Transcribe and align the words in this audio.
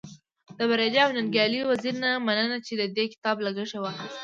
د 0.57 0.59
بريالي 0.69 0.99
او 1.03 1.09
ننګيالي 1.17 1.59
وزيري 1.65 1.99
نه 2.03 2.11
مننه 2.25 2.57
چی 2.65 2.73
د 2.77 2.83
دې 2.95 3.05
کتاب 3.13 3.35
لګښت 3.45 3.73
يې 3.75 3.79
واخست. 3.81 4.17